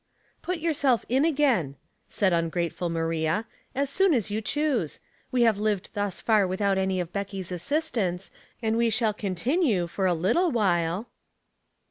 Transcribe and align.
'* 0.23 0.41
Put 0.41 0.57
yourself 0.57 1.05
in 1.09 1.23
again,'' 1.25 1.75
said 2.09 2.33
ungrateful 2.33 2.89
Ma 2.89 3.01
ria, 3.01 3.45
"as 3.75 3.87
soon 3.87 4.15
as 4.15 4.31
you 4.31 4.41
choose. 4.41 4.99
We 5.31 5.43
have 5.43 5.59
lived 5.59 5.91
thus 5.93 6.19
far 6.19 6.47
without 6.47 6.79
any 6.79 6.99
of 6.99 7.13
Becky's 7.13 7.51
assistance, 7.51 8.31
and 8.63 8.77
we 8.77 8.89
shall 8.89 9.13
continue, 9.13 9.85
for 9.85 10.07
a 10.07 10.15
little 10.15 10.51
while." 10.51 11.07